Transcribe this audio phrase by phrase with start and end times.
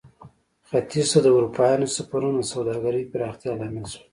[0.67, 4.05] ختیځ ته د اروپایانو سفرونه د سوداګرۍ پراختیا لامل شول.